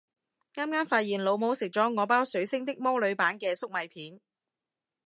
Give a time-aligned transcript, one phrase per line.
[0.55, 4.19] 啱啱發現老母食咗我包水星的魔女版嘅粟米片